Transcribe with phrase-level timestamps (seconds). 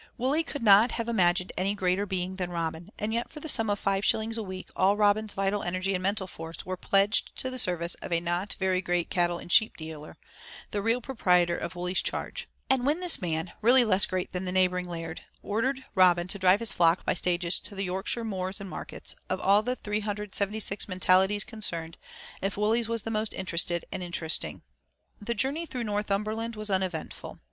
[0.17, 3.69] Wully could not have imagined any greater being than Robin, and yet for the sum
[3.69, 7.51] of five shillings a week all Robin's vital energy and mental force were pledged to
[7.51, 10.17] the service of a not very great cattle and sheep dealer,
[10.71, 14.51] the real proprietor of Wully's charge, and when this man, really less great than the
[14.51, 18.67] neighboring laird, ordered Robin to drive his flock by stages to the Yorkshire moors and
[18.71, 21.95] markets, of all the 376 mentalities concerned,
[22.55, 24.63] Wully's was the most interested and interesting.
[25.21, 27.37] The journey through Northumberland was uneventful.